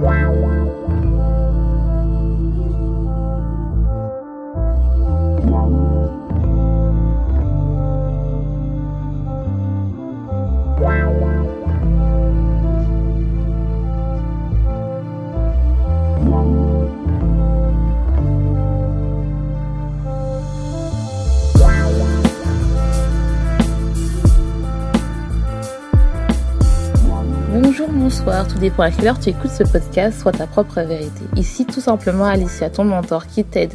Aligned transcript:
Wow. 0.00 0.63
Tout 28.24 28.58
dépend 28.58 28.84
à 28.84 28.90
quelle 28.90 29.12
tu 29.20 29.28
écoutes 29.30 29.50
ce 29.50 29.64
podcast, 29.64 30.20
soit 30.20 30.32
ta 30.32 30.46
propre 30.46 30.80
vérité. 30.80 31.20
Ici, 31.36 31.66
tout 31.66 31.80
simplement, 31.80 32.24
Alicia, 32.24 32.70
ton 32.70 32.84
mentor 32.84 33.26
qui 33.26 33.44
t'aide 33.44 33.72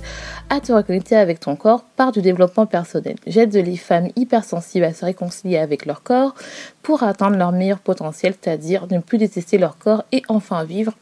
à 0.49 0.59
te 0.59 0.71
reconnecter 0.71 1.16
avec 1.16 1.40
ton 1.40 1.55
corps 1.55 1.84
par 1.95 2.12
du 2.12 2.23
développement 2.23 2.66
personnel. 2.66 3.16
J'aide 3.27 3.54
les 3.54 3.77
femmes 3.77 4.09
hypersensibles 4.16 4.85
à 4.85 4.93
se 4.93 5.05
réconcilier 5.05 5.57
avec 5.57 5.85
leur 5.85 6.02
corps 6.02 6.34
pour 6.81 7.04
atteindre 7.04 7.38
leur 7.38 7.52
meilleur 7.52 7.77
potentiel, 7.77 8.34
c'est-à-dire 8.41 8.88
ne 8.90 8.98
plus 8.98 9.20
détester 9.20 9.59
leur 9.59 9.77
corps 9.77 10.04
et 10.12 10.23
enfin 10.30 10.63
vivre 10.63 10.93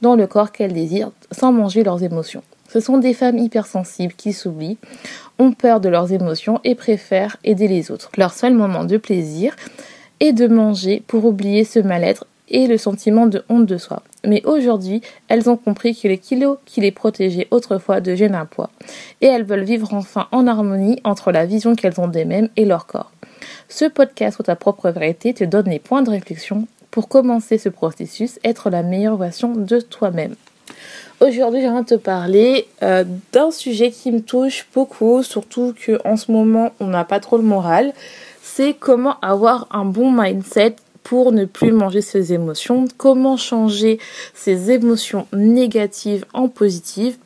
dans 0.00 0.16
le 0.16 0.26
corps 0.26 0.50
qu'elles 0.50 0.72
désirent 0.72 1.12
sans 1.30 1.52
manger 1.52 1.84
leurs 1.84 2.02
émotions. 2.02 2.42
Ce 2.70 2.80
sont 2.80 2.96
des 2.96 3.12
femmes 3.12 3.38
hypersensibles 3.38 4.14
qui 4.14 4.32
s'oublient, 4.32 4.78
ont 5.38 5.52
peur 5.52 5.80
de 5.80 5.90
leurs 5.90 6.12
émotions 6.12 6.58
et 6.64 6.74
préfèrent 6.74 7.36
aider 7.44 7.68
les 7.68 7.90
autres. 7.90 8.10
Leur 8.16 8.32
seul 8.32 8.54
moment 8.54 8.84
de 8.84 8.96
plaisir 8.96 9.54
est 10.20 10.32
de 10.32 10.46
manger 10.46 11.02
pour 11.06 11.26
oublier 11.26 11.64
ce 11.64 11.80
mal-être 11.80 12.26
et 12.48 12.66
le 12.66 12.78
sentiment 12.78 13.26
de 13.26 13.44
honte 13.48 13.66
de 13.66 13.78
soi. 13.78 14.02
Mais 14.26 14.44
aujourd'hui, 14.44 15.02
elles 15.28 15.48
ont 15.48 15.56
compris 15.56 15.96
que 15.96 16.08
les 16.08 16.18
kilos 16.18 16.58
qui 16.64 16.80
les 16.80 16.90
protégeaient 16.90 17.48
autrefois 17.50 18.00
deviennent 18.00 18.34
un 18.34 18.46
poids. 18.46 18.70
Et 19.20 19.26
elles 19.26 19.44
veulent 19.44 19.64
vivre 19.64 19.94
enfin 19.94 20.28
en 20.32 20.46
harmonie 20.46 21.00
entre 21.04 21.32
la 21.32 21.46
vision 21.46 21.74
qu'elles 21.74 22.00
ont 22.00 22.08
d'elles-mêmes 22.08 22.48
et 22.56 22.64
leur 22.64 22.86
corps. 22.86 23.12
Ce 23.68 23.84
podcast 23.84 24.36
sur 24.36 24.44
ta 24.44 24.56
propre 24.56 24.90
vérité 24.90 25.34
te 25.34 25.44
donne 25.44 25.68
les 25.68 25.78
points 25.78 26.02
de 26.02 26.10
réflexion 26.10 26.66
pour 26.90 27.08
commencer 27.08 27.58
ce 27.58 27.68
processus, 27.68 28.38
être 28.44 28.70
la 28.70 28.82
meilleure 28.82 29.16
version 29.16 29.54
de 29.54 29.80
toi-même. 29.80 30.36
Aujourd'hui, 31.20 31.60
j'aimerais 31.60 31.84
te 31.84 31.94
parler 31.94 32.66
euh, 32.82 33.04
d'un 33.32 33.50
sujet 33.50 33.90
qui 33.90 34.12
me 34.12 34.20
touche 34.20 34.66
beaucoup, 34.74 35.22
surtout 35.22 35.74
qu'en 35.84 36.16
ce 36.16 36.30
moment, 36.30 36.72
on 36.80 36.86
n'a 36.86 37.04
pas 37.04 37.20
trop 37.20 37.36
le 37.36 37.42
moral. 37.42 37.92
C'est 38.42 38.74
comment 38.74 39.18
avoir 39.20 39.66
un 39.70 39.84
bon 39.84 40.12
mindset 40.12 40.76
pour 41.04 41.32
ne 41.32 41.44
plus 41.44 41.70
manger 41.70 42.00
ses 42.00 42.32
émotions, 42.32 42.86
comment 42.96 43.36
changer 43.36 44.00
ses 44.34 44.72
émotions 44.72 45.26
négatives 45.32 46.24
en 46.32 46.48
positives? 46.48 47.16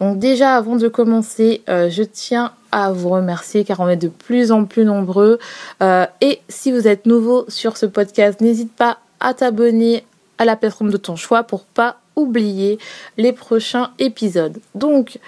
Donc 0.00 0.18
déjà 0.18 0.54
avant 0.54 0.76
de 0.76 0.86
commencer, 0.86 1.62
euh, 1.68 1.90
je 1.90 2.04
tiens 2.04 2.52
à 2.70 2.92
vous 2.92 3.08
remercier 3.08 3.64
car 3.64 3.80
on 3.80 3.88
est 3.88 3.96
de 3.96 4.08
plus 4.08 4.52
en 4.52 4.64
plus 4.64 4.84
nombreux. 4.84 5.38
Euh, 5.82 6.06
et 6.20 6.40
si 6.48 6.70
vous 6.70 6.86
êtes 6.86 7.06
nouveau 7.06 7.46
sur 7.48 7.76
ce 7.76 7.86
podcast, 7.86 8.40
n'hésite 8.40 8.72
pas 8.72 8.98
à 9.18 9.34
t'abonner 9.34 10.04
à 10.36 10.44
la 10.44 10.54
plateforme 10.54 10.90
de 10.90 10.96
ton 10.96 11.16
choix 11.16 11.42
pour 11.42 11.64
pas 11.64 11.98
oublier 12.18 12.78
les 13.16 13.32
prochains 13.32 13.92
épisodes. 13.98 14.58
Donc 14.74 15.18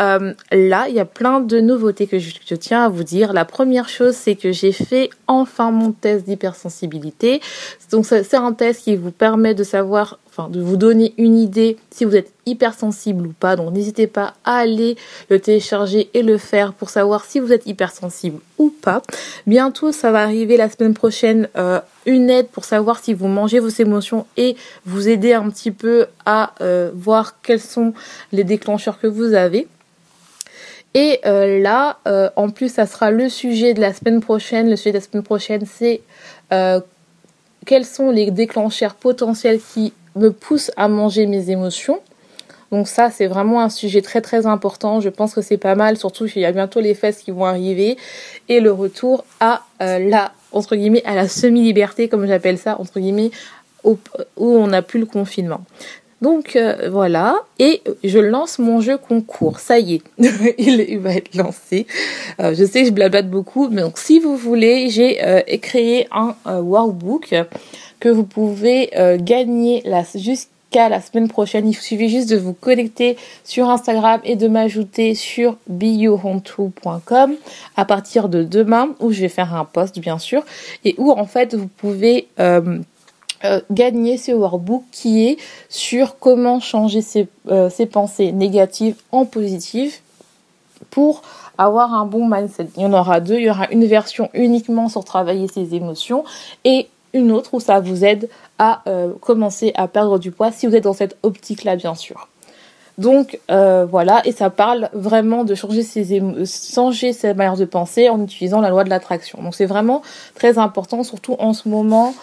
euh, 0.00 0.34
là, 0.50 0.86
il 0.88 0.94
y 0.94 1.00
a 1.00 1.04
plein 1.04 1.40
de 1.40 1.60
nouveautés 1.60 2.06
que 2.06 2.18
je, 2.18 2.54
tiens 2.54 2.84
à 2.84 2.88
vous 2.88 3.04
dire. 3.04 3.32
La 3.32 3.44
première 3.44 3.88
chose, 3.88 4.14
c'est 4.14 4.34
que 4.34 4.52
j'ai 4.52 4.72
fait 4.72 5.10
enfin 5.26 5.70
mon 5.70 5.92
test 5.92 6.26
d'hypersensibilité. 6.26 7.40
Donc 7.90 8.06
c'est 8.06 8.34
un 8.34 8.52
test 8.52 8.84
qui 8.84 8.96
vous 8.96 9.12
permet 9.12 9.54
de 9.54 9.64
savoir, 9.64 10.18
enfin 10.36 10.48
de 10.48 10.60
vous 10.60 10.76
donner 10.76 11.14
une 11.16 11.38
idée 11.38 11.76
si 11.90 12.04
vous 12.04 12.16
êtes 12.16 12.32
hypersensible 12.46 13.26
ou 13.26 13.32
pas. 13.32 13.56
Donc 13.56 13.72
n'hésitez 13.72 14.06
pas 14.06 14.34
à 14.44 14.56
aller 14.58 14.96
le 15.30 15.38
télécharger 15.38 16.10
et 16.14 16.22
le 16.22 16.38
faire 16.38 16.72
pour 16.72 16.90
savoir 16.90 17.24
si 17.24 17.40
vous 17.40 17.52
êtes 17.52 17.66
hypersensible 17.66 18.40
ou 18.58 18.70
pas. 18.70 19.02
Bientôt, 19.46 19.92
ça 19.92 20.10
va 20.10 20.22
arriver 20.22 20.56
la 20.56 20.68
semaine 20.68 20.94
prochaine. 20.94 21.48
Euh, 21.56 21.80
une 22.06 22.28
aide 22.30 22.48
pour 22.48 22.64
savoir 22.64 22.98
si 22.98 23.14
vous 23.14 23.28
mangez 23.28 23.60
vos 23.60 23.68
émotions 23.68 24.26
et 24.36 24.56
vous 24.84 25.08
aider 25.08 25.32
un 25.32 25.48
petit 25.50 25.70
peu 25.70 26.06
à 26.26 26.52
euh, 26.60 26.90
voir 26.94 27.40
quels 27.42 27.60
sont 27.60 27.94
les 28.32 28.44
déclencheurs 28.44 29.00
que 29.00 29.06
vous 29.06 29.34
avez. 29.34 29.68
Et 30.96 31.20
euh, 31.26 31.60
là, 31.60 31.98
en 32.36 32.50
plus, 32.50 32.72
ça 32.72 32.86
sera 32.86 33.10
le 33.10 33.28
sujet 33.28 33.74
de 33.74 33.80
la 33.80 33.92
semaine 33.92 34.20
prochaine. 34.20 34.70
Le 34.70 34.76
sujet 34.76 34.92
de 34.92 34.98
la 34.98 35.04
semaine 35.04 35.24
prochaine, 35.24 35.64
c'est 35.66 36.02
quels 37.66 37.84
sont 37.84 38.10
les 38.10 38.30
déclencheurs 38.30 38.94
potentiels 38.94 39.58
qui 39.72 39.92
me 40.16 40.30
poussent 40.30 40.70
à 40.76 40.88
manger 40.88 41.26
mes 41.26 41.50
émotions. 41.50 42.00
Donc 42.70 42.88
ça, 42.88 43.10
c'est 43.10 43.26
vraiment 43.26 43.60
un 43.60 43.68
sujet 43.68 44.02
très 44.02 44.20
très 44.20 44.46
important. 44.46 45.00
Je 45.00 45.08
pense 45.08 45.34
que 45.34 45.42
c'est 45.42 45.58
pas 45.58 45.74
mal, 45.74 45.96
surtout 45.96 46.26
qu'il 46.26 46.42
y 46.42 46.44
a 46.44 46.52
bientôt 46.52 46.80
les 46.80 46.94
fesses 46.94 47.18
qui 47.18 47.30
vont 47.30 47.44
arriver 47.44 47.96
et 48.48 48.60
le 48.60 48.72
retour 48.72 49.24
à 49.38 49.62
la 49.80 50.32
entre 50.54 50.76
guillemets 50.76 51.02
à 51.04 51.14
la 51.14 51.28
semi-liberté, 51.28 52.08
comme 52.08 52.26
j'appelle 52.26 52.58
ça, 52.58 52.80
entre 52.80 53.00
guillemets, 53.00 53.30
où 53.84 53.98
on 54.36 54.66
n'a 54.68 54.82
plus 54.82 55.00
le 55.00 55.06
confinement. 55.06 55.64
Donc 56.22 56.56
euh, 56.56 56.88
voilà, 56.90 57.42
et 57.58 57.82
je 58.02 58.18
lance 58.18 58.58
mon 58.58 58.80
jeu 58.80 58.96
concours. 58.96 59.58
Ça 59.58 59.78
y 59.78 59.96
est, 59.96 60.02
il, 60.58 60.98
va 60.98 61.14
être 61.14 61.34
lancé. 61.34 61.86
Euh, 62.40 62.54
je 62.54 62.64
sais 62.64 62.82
que 62.82 62.88
je 62.88 62.92
blablate 62.92 63.28
beaucoup, 63.28 63.68
mais 63.68 63.82
donc 63.82 63.98
si 63.98 64.20
vous 64.20 64.36
voulez, 64.36 64.88
j'ai 64.88 65.22
euh, 65.22 65.42
créé 65.60 66.08
un 66.12 66.34
workbook 66.46 67.34
que 68.04 68.10
vous 68.10 68.24
pouvez 68.24 68.90
gagner 69.18 69.82
jusqu'à 70.14 70.90
la 70.90 71.00
semaine 71.00 71.28
prochaine. 71.28 71.66
Il 71.66 71.74
suffit 71.74 72.10
juste 72.10 72.28
de 72.28 72.36
vous 72.36 72.52
connecter 72.52 73.16
sur 73.44 73.70
Instagram 73.70 74.20
et 74.24 74.36
de 74.36 74.46
m'ajouter 74.46 75.14
sur 75.14 75.56
biohontu.com 75.68 77.34
à 77.78 77.84
partir 77.86 78.28
de 78.28 78.42
demain, 78.42 78.90
où 79.00 79.10
je 79.10 79.22
vais 79.22 79.30
faire 79.30 79.54
un 79.54 79.64
post 79.64 80.00
bien 80.00 80.18
sûr, 80.18 80.44
et 80.84 80.94
où 80.98 81.12
en 81.12 81.24
fait 81.24 81.54
vous 81.54 81.66
pouvez 81.66 82.28
euh, 83.44 83.60
gagner 83.70 84.16
ce 84.16 84.32
workbook 84.32 84.84
qui 84.90 85.26
est 85.26 85.36
sur 85.68 86.18
comment 86.18 86.60
changer 86.60 87.00
ses, 87.00 87.26
euh, 87.48 87.70
ses, 87.70 87.86
pensées 87.86 88.32
négatives 88.32 88.96
en 89.12 89.24
positives 89.24 89.96
pour 90.90 91.22
avoir 91.56 91.94
un 91.94 92.04
bon 92.06 92.28
mindset. 92.28 92.68
Il 92.76 92.82
y 92.82 92.86
en 92.86 92.92
aura 92.92 93.20
deux. 93.20 93.36
Il 93.36 93.44
y 93.44 93.50
aura 93.50 93.68
une 93.70 93.86
version 93.86 94.28
uniquement 94.34 94.88
sur 94.88 95.04
travailler 95.04 95.46
ses 95.48 95.74
émotions 95.74 96.24
et 96.64 96.88
une 97.14 97.32
autre 97.32 97.54
où 97.54 97.60
ça 97.60 97.80
vous 97.80 98.04
aide 98.04 98.28
à 98.58 98.82
euh, 98.86 99.12
commencer 99.20 99.72
à 99.74 99.88
perdre 99.88 100.18
du 100.18 100.30
poids 100.30 100.52
si 100.52 100.66
vous 100.66 100.76
êtes 100.76 100.84
dans 100.84 100.92
cette 100.92 101.16
optique-là, 101.22 101.76
bien 101.76 101.94
sûr. 101.94 102.28
Donc 102.96 103.40
voilà, 103.48 104.22
et 104.24 104.30
ça 104.30 104.50
parle 104.50 104.88
vraiment 104.92 105.42
de 105.42 105.56
changer 105.56 105.82
ses, 105.82 106.22
changer 106.46 107.12
sa 107.12 107.34
manière 107.34 107.56
de 107.56 107.64
penser 107.64 108.08
en 108.08 108.22
utilisant 108.22 108.60
la 108.60 108.70
loi 108.70 108.84
de 108.84 108.90
l'attraction. 108.90 109.42
Donc 109.42 109.56
c'est 109.56 109.66
vraiment 109.66 110.02
très 110.36 110.58
important, 110.58 111.02
surtout 111.02 111.34
en 111.40 111.54
ce 111.54 111.68
moment 111.68 112.14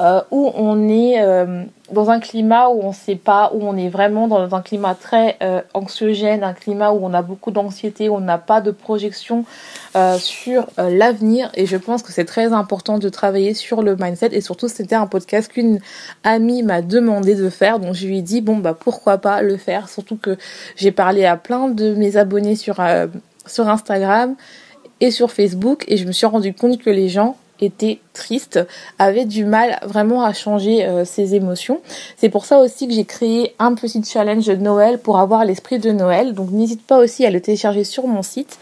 euh, 0.00 0.22
où 0.32 0.50
on 0.56 0.88
est 0.88 1.22
euh, 1.22 1.62
dans 1.92 2.10
un 2.10 2.18
climat 2.18 2.68
où 2.68 2.80
on 2.82 2.92
sait 2.92 3.14
pas, 3.14 3.52
où 3.54 3.62
on 3.62 3.76
est 3.76 3.88
vraiment 3.88 4.26
dans 4.26 4.52
un 4.52 4.60
climat 4.60 4.96
très 4.96 5.36
euh, 5.40 5.60
anxiogène, 5.72 6.42
un 6.42 6.52
climat 6.52 6.90
où 6.90 6.98
on 7.02 7.14
a 7.14 7.22
beaucoup 7.22 7.52
d'anxiété, 7.52 8.08
où 8.08 8.16
on 8.16 8.20
n'a 8.20 8.38
pas 8.38 8.60
de 8.60 8.72
projection 8.72 9.44
sur 10.18 10.66
l'avenir. 10.76 11.50
Et 11.54 11.66
je 11.66 11.76
pense 11.76 12.02
que 12.02 12.10
c'est 12.10 12.24
très 12.24 12.52
important 12.52 12.98
de 12.98 13.08
travailler 13.08 13.54
sur 13.54 13.82
le 13.82 13.94
mindset. 13.94 14.30
Et 14.32 14.40
surtout, 14.40 14.66
c'était 14.66 14.96
un 14.96 15.06
podcast 15.06 15.52
qu'une 15.52 15.78
amie 16.24 16.64
m'a 16.64 16.82
demandé 16.82 17.36
de 17.36 17.48
faire. 17.48 17.78
Donc 17.78 17.94
je 17.94 18.08
lui 18.08 18.18
ai 18.18 18.22
dit, 18.22 18.40
bon, 18.40 18.56
bah 18.56 18.76
pourquoi 18.78 19.18
pas 19.18 19.42
le 19.42 19.56
faire? 19.56 19.88
Surtout 19.88 20.16
que 20.16 20.36
j'ai 20.74 20.90
parlé 20.90 21.24
à 21.24 21.36
plein 21.36 21.68
de 21.68 21.94
mes 21.94 22.16
abonnés 22.16 22.56
sur, 22.56 22.82
sur 23.46 23.68
Instagram 23.68 24.34
et 25.00 25.12
sur 25.12 25.30
Facebook. 25.30 25.84
Et 25.86 25.96
je 25.96 26.06
me 26.06 26.12
suis 26.12 26.26
rendu 26.26 26.52
compte 26.52 26.78
que 26.82 26.90
les 26.90 27.08
gens 27.08 27.36
était 27.64 28.00
triste, 28.12 28.60
avait 28.98 29.24
du 29.24 29.44
mal 29.44 29.78
vraiment 29.84 30.22
à 30.22 30.32
changer 30.32 30.84
euh, 30.84 31.04
ses 31.04 31.34
émotions. 31.34 31.80
C'est 32.16 32.28
pour 32.28 32.44
ça 32.44 32.58
aussi 32.58 32.86
que 32.86 32.94
j'ai 32.94 33.04
créé 33.04 33.54
un 33.58 33.74
petit 33.74 34.02
challenge 34.04 34.46
de 34.46 34.56
Noël 34.56 34.98
pour 34.98 35.18
avoir 35.18 35.44
l'esprit 35.44 35.78
de 35.78 35.90
Noël. 35.90 36.34
Donc 36.34 36.50
n'hésite 36.50 36.86
pas 36.86 36.98
aussi 36.98 37.26
à 37.26 37.30
le 37.30 37.40
télécharger 37.40 37.84
sur 37.84 38.06
mon 38.06 38.22
site 38.22 38.58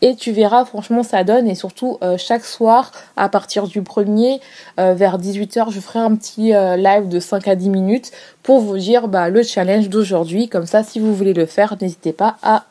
et 0.00 0.14
tu 0.14 0.32
verras 0.32 0.64
franchement 0.64 1.02
ça 1.02 1.24
donne 1.24 1.48
et 1.48 1.54
surtout 1.54 1.98
euh, 2.02 2.16
chaque 2.18 2.44
soir 2.44 2.92
à 3.16 3.28
partir 3.28 3.66
du 3.66 3.82
premier 3.82 4.40
euh, 4.78 4.94
vers 4.94 5.18
18h 5.18 5.72
je 5.72 5.80
ferai 5.80 5.98
un 5.98 6.14
petit 6.14 6.52
live 6.52 7.08
de 7.08 7.18
5 7.18 7.48
à 7.48 7.56
10 7.56 7.70
minutes 7.70 8.12
pour 8.44 8.60
vous 8.60 8.78
dire 8.78 9.08
bah, 9.08 9.28
le 9.28 9.42
challenge 9.42 9.88
d'aujourd'hui 9.88 10.48
comme 10.48 10.66
ça 10.66 10.84
si 10.84 11.00
vous 11.00 11.14
voulez 11.14 11.34
le 11.34 11.46
faire 11.46 11.76
n'hésitez 11.80 12.12
pas 12.12 12.36
à 12.42 12.64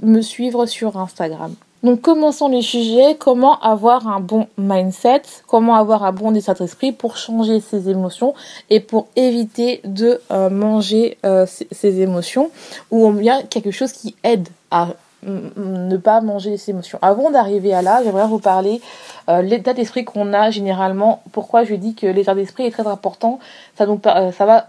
me 0.00 0.20
suivre 0.20 0.66
sur 0.66 0.96
Instagram. 0.96 1.54
Donc 1.82 2.00
commençons 2.00 2.48
les 2.48 2.62
sujets, 2.62 3.16
comment 3.18 3.60
avoir 3.60 4.08
un 4.08 4.18
bon 4.18 4.48
mindset, 4.56 5.22
comment 5.46 5.76
avoir 5.76 6.02
un 6.02 6.12
bon 6.12 6.34
état 6.34 6.54
d'esprit 6.54 6.90
pour 6.90 7.16
changer 7.16 7.60
ses 7.60 7.88
émotions 7.88 8.34
et 8.68 8.80
pour 8.80 9.06
éviter 9.14 9.80
de 9.84 10.20
euh, 10.32 10.50
manger 10.50 11.18
euh, 11.24 11.46
ses, 11.46 12.00
émotions? 12.00 12.50
Ou 12.90 13.10
bien 13.12 13.42
quelque 13.42 13.70
chose 13.70 13.92
qui 13.92 14.16
aide 14.24 14.48
à 14.72 14.88
ne 15.24 15.96
pas 15.96 16.20
manger 16.20 16.56
ses 16.56 16.70
émotions. 16.70 16.98
Avant 17.02 17.30
d'arriver 17.30 17.74
à 17.74 17.82
là, 17.82 18.02
j'aimerais 18.04 18.28
vous 18.28 18.38
parler 18.38 18.80
euh, 19.28 19.42
l'état 19.42 19.72
d'esprit 19.72 20.04
qu'on 20.04 20.32
a 20.32 20.50
généralement. 20.50 21.22
Pourquoi 21.32 21.64
je 21.64 21.74
dis 21.74 21.94
que 21.94 22.06
l'état 22.06 22.34
d'esprit 22.34 22.66
est 22.66 22.70
très 22.70 22.86
important? 22.86 23.38
Ça 23.76 23.86
nous 23.86 24.00
ça 24.02 24.46
va 24.46 24.66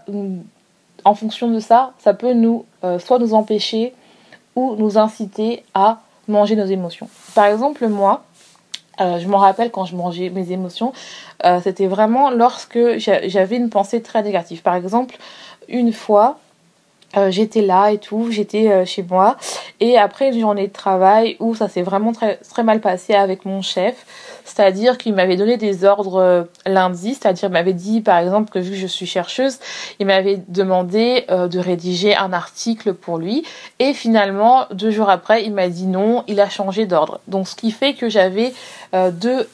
en 1.04 1.14
fonction 1.14 1.48
de 1.48 1.60
ça, 1.60 1.92
ça 1.98 2.14
peut 2.14 2.34
nous 2.34 2.64
soit 2.98 3.18
nous 3.18 3.32
empêcher 3.32 3.94
ou 4.54 4.74
nous 4.76 4.98
inciter 4.98 5.64
à 5.72 6.00
manger 6.30 6.56
nos 6.56 6.66
émotions. 6.66 7.08
Par 7.34 7.46
exemple, 7.46 7.86
moi, 7.88 8.24
je 8.98 9.26
me 9.26 9.36
rappelle 9.36 9.70
quand 9.70 9.84
je 9.84 9.96
mangeais 9.96 10.30
mes 10.30 10.52
émotions, 10.52 10.92
c'était 11.62 11.86
vraiment 11.86 12.30
lorsque 12.30 12.78
j'avais 12.98 13.56
une 13.56 13.70
pensée 13.70 14.02
très 14.02 14.22
négative. 14.22 14.62
Par 14.62 14.74
exemple, 14.74 15.16
une 15.68 15.92
fois, 15.92 16.38
euh, 17.16 17.30
j'étais 17.30 17.62
là 17.62 17.90
et 17.90 17.98
tout, 17.98 18.28
j'étais 18.30 18.70
euh, 18.70 18.84
chez 18.84 19.02
moi. 19.02 19.36
Et 19.80 19.98
après 19.98 20.28
une 20.28 20.38
journée 20.38 20.68
de 20.68 20.72
travail 20.72 21.36
où 21.40 21.54
ça 21.54 21.68
s'est 21.68 21.82
vraiment 21.82 22.12
très, 22.12 22.36
très 22.36 22.62
mal 22.62 22.80
passé 22.80 23.14
avec 23.14 23.44
mon 23.44 23.62
chef, 23.62 24.06
c'est-à-dire 24.44 24.96
qu'il 24.96 25.14
m'avait 25.14 25.36
donné 25.36 25.56
des 25.56 25.84
ordres 25.84 26.20
euh, 26.20 26.44
lundi, 26.66 27.14
c'est-à-dire 27.14 27.50
m'avait 27.50 27.72
dit 27.72 28.00
par 28.00 28.18
exemple 28.18 28.50
que 28.50 28.60
vu 28.60 28.70
que 28.70 28.76
je 28.76 28.86
suis 28.86 29.06
chercheuse, 29.06 29.58
il 29.98 30.06
m'avait 30.06 30.40
demandé 30.48 31.24
de 31.28 31.58
rédiger 31.58 32.14
un 32.14 32.32
article 32.32 32.94
pour 32.94 33.18
lui. 33.18 33.44
Et 33.78 33.92
finalement, 33.92 34.66
deux 34.72 34.90
jours 34.90 35.10
après, 35.10 35.44
il 35.44 35.52
m'a 35.52 35.68
dit 35.68 35.86
non, 35.86 36.24
il 36.28 36.40
a 36.40 36.48
changé 36.48 36.86
d'ordre. 36.86 37.20
Donc 37.26 37.48
ce 37.48 37.56
qui 37.56 37.70
fait 37.70 37.94
que 37.94 38.08
j'avais 38.08 38.52
deux 38.92 39.46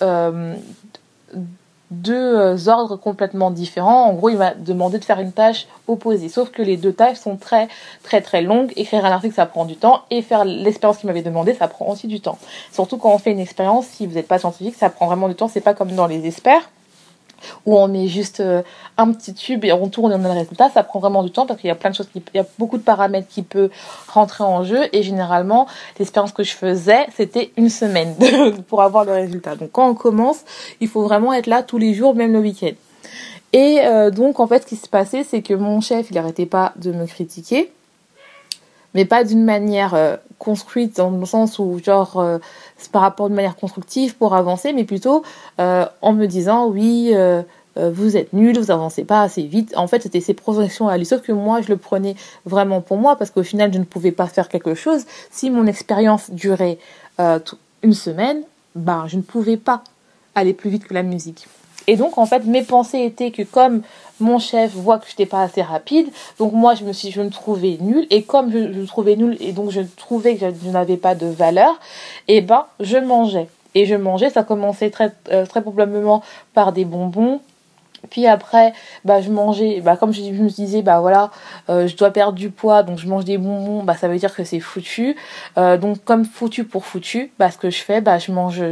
deux 1.91 2.37
euh, 2.37 2.69
ordres 2.69 2.97
complètement 2.97 3.51
différents. 3.51 4.05
En 4.07 4.15
gros, 4.15 4.29
il 4.31 4.37
m'a 4.37 4.55
demandé 4.55 4.99
de 4.99 5.05
faire 5.05 5.21
une 5.21 5.33
tâche 5.33 5.67
opposée. 5.87 6.29
Sauf 6.29 6.51
que 6.51 6.63
les 6.63 6.77
deux 6.77 6.93
tâches 6.93 7.19
sont 7.19 7.37
très 7.37 7.69
très 8.03 8.21
très 8.21 8.43
longues. 8.43 8.73
Écrire 8.77 9.05
un 9.05 9.11
article, 9.11 9.35
ça 9.35 9.47
prend 9.47 9.65
du 9.65 9.77
temps. 9.77 10.03
Et 10.11 10.23
faire 10.23 10.45
l'expérience 10.45 10.99
qu'il 10.99 11.07
m'avait 11.07 11.23
demandé, 11.23 11.55
ça 11.55 11.69
prend 11.69 11.89
aussi 11.89 12.07
du 12.07 12.21
temps. 12.21 12.39
Surtout 12.73 12.97
quand 12.97 13.13
on 13.13 13.19
fait 13.19 13.33
une 13.33 13.41
expérience, 13.41 13.87
si 13.87 14.07
vous 14.07 14.15
n'êtes 14.15 14.29
pas 14.29 14.39
scientifique, 14.39 14.75
ça 14.75 14.91
prend 14.91 15.07
vraiment 15.07 15.29
du 15.29 15.35
temps. 15.35 15.49
C'est 15.49 15.61
pas 15.61 15.75
comme 15.75 15.93
dans 15.93 16.07
les 16.07 16.27
experts 16.27 16.69
où 17.65 17.79
on 17.79 17.89
met 17.89 18.09
juste 18.09 18.41
euh, 18.41 18.63
un 18.97 19.13
petit 19.13 19.35
tube 19.35 19.65
et 19.65 19.73
on 19.73 19.89
tourne 19.89 20.13
et 20.13 20.15
on 20.15 20.25
a 20.25 20.29
le 20.29 20.41
résultat, 20.41 20.71
ça 20.71 20.83
prend 20.83 20.99
vraiment 20.99 21.23
du 21.23 21.31
temps 21.31 21.47
parce 21.47 21.61
qu'il 21.61 21.69
y 21.69 21.71
a 21.71 21.75
plein 21.75 21.91
de 21.91 21.95
choses, 21.95 22.09
il 22.15 22.23
y 22.35 22.39
a 22.39 22.47
beaucoup 22.59 22.79
de 22.79 22.83
paramètres 22.83 23.29
qui 23.29 23.43
peuvent 23.43 23.71
rentrer 24.09 24.45
en 24.45 24.65
jeu 24.65 24.85
et 24.93 25.03
généralement 25.03 25.67
l'expérience 25.99 26.33
que 26.33 26.43
je 26.43 26.53
faisais 26.53 27.07
c'était 27.15 27.53
une 27.57 27.71
semaine 27.71 28.15
pour 28.69 28.83
avoir 28.83 29.05
le 29.05 29.13
résultat. 29.13 29.57
Donc 29.57 29.71
quand 29.73 29.89
on 29.89 29.95
commence, 29.95 30.41
il 30.81 30.89
faut 30.89 31.03
vraiment 31.03 31.33
être 31.33 31.47
là 31.47 31.63
tous 31.63 31.79
les 31.79 31.95
jours, 31.95 32.15
même 32.15 32.33
le 32.33 32.41
week-end. 32.41 32.73
Et 33.53 33.81
euh, 33.81 34.11
donc 34.11 34.41
en 34.41 34.47
fait 34.47 34.63
ce 34.63 34.67
qui 34.67 34.77
se 34.77 34.89
passait 34.89 35.25
c'est 35.25 35.43
que 35.43 35.55
mon 35.55 35.81
chef 35.81 36.11
il 36.11 36.15
n'arrêtait 36.15 36.47
pas 36.47 36.73
de 36.77 36.93
me 36.93 37.07
critiquer 37.07 37.71
mais 38.97 39.05
pas 39.05 39.25
d'une 39.25 39.45
manière 39.45 39.95
euh, 39.95 40.17
construite 40.39 40.97
dans 40.97 41.11
le 41.11 41.27
sens 41.27 41.59
où 41.59 41.79
genre 41.83 42.19
euh, 42.19 42.39
par 42.93 43.03
rapport 43.03 43.29
de 43.29 43.35
manière 43.35 43.57
constructive 43.57 44.17
pour 44.17 44.35
avancer, 44.35 44.73
mais 44.73 44.85
plutôt 44.85 45.23
euh, 45.61 45.87
en 46.03 46.13
me 46.13 46.27
disant 46.27 46.69
oui 46.69 47.15
vous 47.79 48.17
êtes 48.17 48.33
nul, 48.33 48.59
vous 48.59 48.71
avancez 48.71 49.05
pas 49.05 49.21
assez 49.21 49.43
vite. 49.43 49.75
En 49.77 49.87
fait, 49.87 50.03
c'était 50.03 50.23
ses 50.23 50.33
projections 50.33 50.89
à 50.89 50.97
lui. 50.97 51.05
Sauf 51.05 51.21
que 51.21 51.33
moi, 51.33 51.61
je 51.61 51.69
le 51.69 51.77
prenais 51.77 52.17
vraiment 52.47 52.81
pour 52.81 52.97
moi 52.97 53.17
parce 53.17 53.31
qu'au 53.31 53.43
final, 53.43 53.71
je 53.71 53.79
ne 53.79 53.85
pouvais 53.85 54.13
pas 54.13 54.29
faire 54.29 54.49
quelque 54.49 54.75
chose. 54.75 55.05
Si 55.31 55.51
mon 55.51 55.67
expérience 55.67 56.31
durait 56.31 56.79
une 57.19 57.93
semaine, 57.93 58.45
ben, 58.77 59.05
je 59.09 59.19
ne 59.19 59.23
pouvais 59.23 59.59
pas 59.59 59.85
aller 60.35 60.55
plus 60.55 60.71
vite 60.71 60.87
que 60.87 60.95
la 60.95 61.03
musique. 61.03 61.49
Et 61.87 61.97
donc, 61.97 62.19
en 62.19 62.27
fait, 62.27 62.45
mes 62.45 62.63
pensées 62.63 63.01
étaient 63.01 63.31
que 63.31 63.43
comme 63.43 63.83
mon 64.21 64.39
chef 64.39 64.73
voit 64.73 64.99
que 64.99 65.07
je 65.07 65.13
n'étais 65.13 65.27
pas 65.27 65.43
assez 65.43 65.63
rapide, 65.63 66.09
donc 66.39 66.53
moi, 66.53 66.75
je 66.75 66.85
me 66.85 66.93
suis, 66.93 67.11
je 67.11 67.21
me 67.21 67.31
trouvais 67.31 67.79
nulle. 67.81 68.07
Et 68.11 68.23
comme 68.23 68.51
je, 68.51 68.59
me 68.59 68.87
trouvais 68.87 69.17
nulle 69.17 69.37
et 69.41 69.53
donc 69.53 69.71
je 69.71 69.81
trouvais 69.97 70.37
que 70.37 70.47
je, 70.51 70.71
n'avais 70.71 70.97
pas 70.97 71.15
de 71.15 71.27
valeur, 71.27 71.79
eh 72.29 72.41
ben, 72.41 72.67
je 72.81 72.99
mangeais. 72.99 73.49
Et 73.75 73.85
je 73.85 73.95
mangeais, 73.95 74.31
ça 74.31 74.43
commençait 74.43 74.91
très, 74.91 75.13
euh, 75.31 75.45
très 75.45 75.61
probablement 75.61 76.23
par 76.55 76.73
des 76.73 76.87
bonbons, 76.87 77.41
puis 78.11 78.27
après, 78.27 78.73
bah, 79.05 79.21
je 79.21 79.31
mangeais, 79.31 79.81
bah, 79.81 79.97
comme 79.97 80.13
je, 80.13 80.23
me 80.23 80.49
disais, 80.49 80.83
bah 80.83 81.01
voilà, 81.01 81.31
euh, 81.69 81.87
je 81.87 81.97
dois 81.97 82.11
perdre 82.11 82.39
du 82.39 82.51
poids, 82.51 82.83
donc 82.83 82.99
je 82.99 83.09
mange 83.09 83.25
des 83.25 83.39
bonbons, 83.39 83.83
bah, 83.83 83.95
ça 83.95 84.09
veut 84.09 84.19
dire 84.19 84.35
que 84.35 84.45
c'est 84.45 84.61
foutu. 84.61 85.17
Euh, 85.59 85.77
donc, 85.77 86.05
comme 86.05 86.25
foutu 86.25 86.65
pour 86.65 86.85
foutu, 86.85 87.33
bah, 87.39 87.51
ce 87.51 87.59
que 87.59 87.71
je 87.71 87.83
fais, 87.83 88.01
bah, 88.01 88.19
je 88.19 88.33
mange 88.33 88.63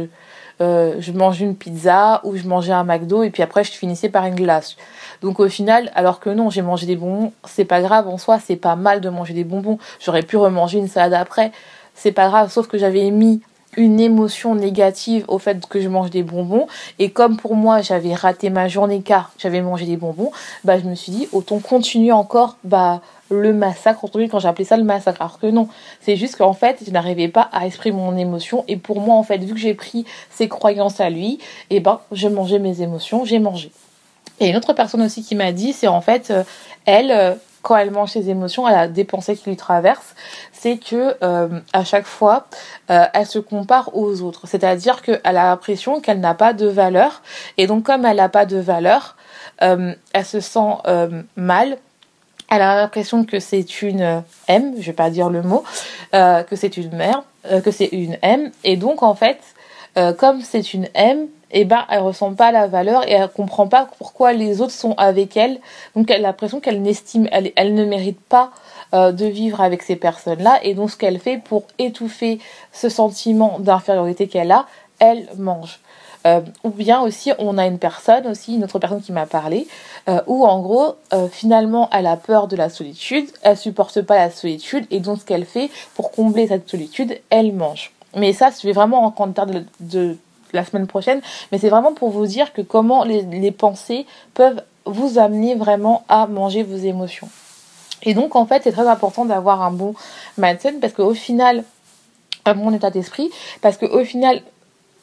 euh, 0.61 0.95
je 0.99 1.11
mangeais 1.11 1.45
une 1.45 1.55
pizza 1.55 2.21
ou 2.23 2.35
je 2.35 2.47
mangeais 2.47 2.71
un 2.71 2.83
McDo 2.83 3.23
et 3.23 3.29
puis 3.29 3.43
après 3.43 3.63
je 3.63 3.71
finissais 3.71 4.09
par 4.09 4.25
une 4.25 4.35
glace. 4.35 4.77
Donc 5.21 5.39
au 5.39 5.49
final, 5.49 5.91
alors 5.95 6.19
que 6.19 6.29
non, 6.29 6.49
j'ai 6.49 6.61
mangé 6.61 6.85
des 6.85 6.95
bonbons, 6.95 7.33
c'est 7.45 7.65
pas 7.65 7.81
grave 7.81 8.07
en 8.07 8.17
soi, 8.17 8.39
c'est 8.39 8.55
pas 8.55 8.75
mal 8.75 9.01
de 9.01 9.09
manger 9.09 9.33
des 9.33 9.43
bonbons. 9.43 9.79
J'aurais 9.99 10.23
pu 10.23 10.37
remanger 10.37 10.77
une 10.79 10.87
salade 10.87 11.13
après, 11.13 11.51
c'est 11.93 12.11
pas 12.11 12.27
grave, 12.27 12.51
sauf 12.51 12.67
que 12.67 12.77
j'avais 12.77 13.09
mis 13.11 13.41
une 13.77 13.99
émotion 13.99 14.55
négative 14.55 15.25
au 15.27 15.39
fait 15.39 15.65
que 15.67 15.81
je 15.81 15.89
mange 15.89 16.09
des 16.09 16.23
bonbons. 16.23 16.67
Et 16.99 17.09
comme 17.09 17.37
pour 17.37 17.55
moi 17.55 17.81
j'avais 17.81 18.13
raté 18.13 18.49
ma 18.49 18.67
journée 18.67 19.01
car 19.01 19.31
j'avais 19.37 19.61
mangé 19.61 19.85
des 19.85 19.97
bonbons 19.97 20.31
bah 20.63 20.79
je 20.79 20.85
me 20.85 20.95
suis 20.95 21.11
dit 21.11 21.27
autant 21.31 21.59
continuer 21.59 22.11
encore 22.11 22.57
bah 22.63 23.01
le 23.29 23.53
massacre 23.53 24.05
quand 24.29 24.39
j'appelais 24.39 24.65
ça 24.65 24.77
le 24.77 24.83
massacre. 24.83 25.21
Alors 25.21 25.39
que 25.39 25.47
non 25.47 25.67
c'est 26.01 26.15
juste 26.15 26.35
qu'en 26.35 26.53
fait 26.53 26.83
je 26.85 26.91
n'arrivais 26.91 27.27
pas 27.27 27.49
à 27.51 27.65
exprimer 27.65 27.97
mon 27.97 28.17
émotion. 28.17 28.63
Et 28.67 28.77
pour 28.77 29.01
moi 29.01 29.15
en 29.15 29.23
fait 29.23 29.37
vu 29.37 29.53
que 29.53 29.59
j'ai 29.59 29.73
pris 29.73 30.05
ses 30.29 30.47
croyances 30.47 30.99
à 30.99 31.09
lui 31.09 31.39
et 31.69 31.77
eh 31.77 31.79
ben 31.79 31.99
je 32.11 32.27
mangeais 32.27 32.59
mes 32.59 32.81
émotions 32.81 33.25
j'ai 33.25 33.39
mangé. 33.39 33.71
Et 34.39 34.49
une 34.49 34.57
autre 34.57 34.73
personne 34.73 35.01
aussi 35.01 35.23
qui 35.23 35.35
m'a 35.35 35.51
dit 35.51 35.73
c'est 35.73 35.87
en 35.87 36.01
fait 36.01 36.31
euh, 36.31 36.43
elle 36.85 37.11
euh, 37.11 37.33
quand 37.65 37.75
elle 37.75 37.91
mange 37.91 38.11
ses 38.11 38.29
émotions, 38.29 38.67
elle 38.67 38.75
a 38.75 38.87
des 38.87 39.03
pensées 39.03 39.35
qui 39.35 39.49
lui 39.49 39.57
traversent, 39.57 40.15
c'est 40.53 40.77
que 40.77 41.15
euh, 41.23 41.59
à 41.73 41.83
chaque 41.83 42.05
fois, 42.05 42.45
elle 42.87 43.25
se 43.25 43.39
compare 43.39 43.95
aux 43.95 44.21
autres. 44.21 44.47
C'est-à-dire 44.47 45.01
qu'elle 45.01 45.19
a 45.23 45.31
l'impression 45.33 45.99
qu'elle 45.99 46.19
n'a 46.19 46.35
pas 46.35 46.53
de 46.53 46.67
valeur, 46.67 47.21
et 47.57 47.65
donc 47.65 47.83
comme 47.83 48.05
elle 48.05 48.17
n'a 48.17 48.29
pas 48.29 48.45
de 48.45 48.57
valeur, 48.57 49.15
elle 49.59 50.25
se 50.25 50.39
sent 50.39 50.77
mal 51.35 51.77
elle 52.49 52.61
a 52.61 52.75
l'impression 52.75 53.25
que 53.25 53.39
c'est 53.39 53.81
une 53.81 54.01
euh, 54.01 54.19
M, 54.47 54.75
je 54.79 54.85
vais 54.85 54.93
pas 54.93 55.09
dire 55.09 55.29
le 55.29 55.41
mot, 55.41 55.63
euh, 56.13 56.43
que 56.43 56.55
c'est 56.55 56.77
une 56.77 56.95
mère, 56.95 57.23
euh, 57.51 57.61
que 57.61 57.71
c'est 57.71 57.89
une 57.91 58.17
M, 58.21 58.51
et 58.63 58.77
donc 58.77 59.03
en 59.03 59.15
fait, 59.15 59.39
comme 60.17 60.41
c'est 60.41 60.73
une 60.73 60.89
M, 60.93 61.27
eh 61.61 61.65
ben 61.65 61.85
elle 61.89 62.01
ressent 62.01 62.33
pas 62.33 62.51
la 62.51 62.67
valeur 62.67 63.07
et 63.07 63.13
elle 63.13 63.29
comprend 63.29 63.67
pas 63.67 63.87
pourquoi 63.97 64.33
les 64.33 64.61
autres 64.61 64.73
sont 64.73 64.93
avec 64.97 65.37
elle. 65.37 65.59
Donc 65.95 66.11
elle 66.11 66.25
a 66.25 66.29
l'impression 66.29 66.59
qu'elle 66.59 66.81
n'estime, 66.81 67.27
elle, 67.31 67.73
ne 67.73 67.85
mérite 67.85 68.19
pas 68.21 68.51
de 68.93 69.25
vivre 69.25 69.59
avec 69.59 69.81
ces 69.81 69.97
personnes-là, 69.97 70.59
et 70.63 70.73
donc 70.73 70.89
ce 70.89 70.95
qu'elle 70.95 71.19
fait 71.19 71.37
pour 71.37 71.63
étouffer 71.79 72.39
ce 72.71 72.87
sentiment 72.87 73.57
d'infériorité 73.59 74.27
qu'elle 74.27 74.51
a, 74.51 74.67
elle 74.99 75.27
mange. 75.37 75.79
Euh, 76.25 76.41
ou 76.63 76.69
bien 76.69 77.01
aussi, 77.01 77.31
on 77.37 77.57
a 77.57 77.67
une 77.67 77.77
personne, 77.77 78.25
aussi 78.27 78.55
une 78.55 78.63
autre 78.63 78.79
personne 78.79 79.01
qui 79.01 79.11
m'a 79.11 79.27
parlé, 79.27 79.67
euh, 80.09 80.21
où 80.25 80.45
en 80.45 80.59
gros, 80.59 80.95
euh, 81.13 81.27
finalement, 81.27 81.87
elle 81.91 82.07
a 82.07 82.17
peur 82.17 82.47
de 82.47 82.55
la 82.55 82.69
solitude, 82.69 83.27
elle 83.43 83.57
supporte 83.57 84.01
pas 84.01 84.15
la 84.15 84.31
solitude, 84.31 84.87
et 84.89 84.99
donc 84.99 85.19
ce 85.19 85.25
qu'elle 85.25 85.45
fait 85.45 85.69
pour 85.93 86.11
combler 86.11 86.47
cette 86.47 86.67
solitude, 86.67 87.19
elle 87.29 87.53
mange. 87.53 87.91
Mais 88.15 88.33
ça, 88.33 88.49
je 88.49 88.65
vais 88.65 88.73
vraiment 88.73 89.13
en 89.15 89.27
de, 89.27 89.65
de, 89.81 90.17
la 90.53 90.65
semaine 90.65 90.87
prochaine, 90.87 91.21
mais 91.51 91.57
c'est 91.57 91.69
vraiment 91.69 91.93
pour 91.93 92.09
vous 92.09 92.25
dire 92.25 92.53
que 92.53 92.61
comment 92.61 93.03
les, 93.03 93.51
pensées 93.51 94.05
peuvent 94.33 94.61
vous 94.85 95.17
amener 95.17 95.55
vraiment 95.55 96.03
à 96.09 96.27
manger 96.27 96.63
vos 96.63 96.77
émotions. 96.77 97.29
Et 98.03 98.13
donc, 98.13 98.35
en 98.35 98.45
fait, 98.45 98.63
c'est 98.63 98.71
très 98.71 98.87
important 98.87 99.25
d'avoir 99.25 99.61
un 99.61 99.71
bon 99.71 99.95
mindset 100.37 100.73
parce 100.73 100.93
qu'au 100.93 101.13
final, 101.13 101.63
un 102.45 102.53
bon 102.53 102.71
état 102.71 102.91
d'esprit, 102.91 103.31
parce 103.61 103.77
qu'au 103.77 104.03
final, 104.03 104.41